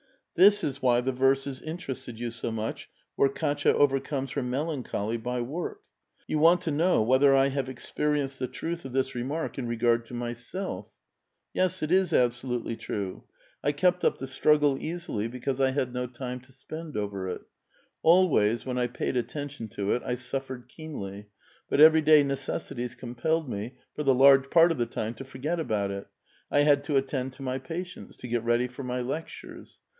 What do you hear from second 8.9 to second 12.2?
this remark, in regard to myself. Yes; it is